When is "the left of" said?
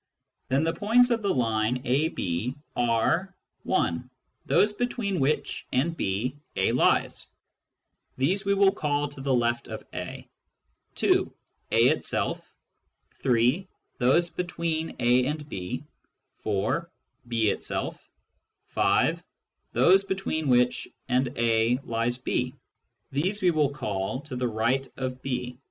9.21-9.83